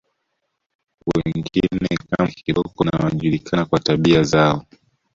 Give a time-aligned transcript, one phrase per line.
[1.13, 4.65] Wengine kama Kiboko na walijulikana kwa tabia zao